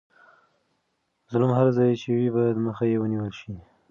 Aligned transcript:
ظلم 1.31 1.51
هر 1.57 1.67
ځای 1.77 1.91
چې 2.01 2.07
وي 2.17 2.27
باید 2.35 2.63
مخه 2.67 2.83
یې 2.91 2.97
ونیول 3.01 3.31
شي. 3.39 3.53